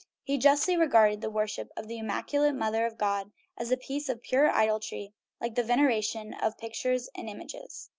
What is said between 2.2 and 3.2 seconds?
late mother of